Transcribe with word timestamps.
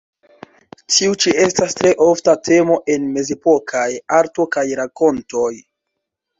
Tiu 0.95 1.17
ĉi 1.23 1.33
estas 1.43 1.77
tre 1.81 1.91
ofta 2.07 2.35
temo 2.49 2.79
en 2.95 3.07
mezepokaj 3.19 3.87
arto 4.23 4.51
kaj 4.59 4.67
rakontoj. 4.83 5.55